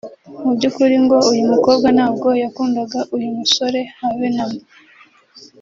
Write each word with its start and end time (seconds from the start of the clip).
Mu 0.43 0.51
by’ukuri 0.55 0.95
ngo 1.03 1.17
uyu 1.31 1.43
mukobwa 1.51 1.87
ntabwo 1.97 2.27
yakundaga 2.43 2.99
uyu 3.15 3.29
musore 3.37 3.79
habe 3.99 4.27
na 4.35 4.45
mba 4.51 4.65